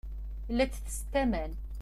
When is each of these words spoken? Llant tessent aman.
Llant 0.53 0.79
tessent 0.85 1.19
aman. 1.23 1.51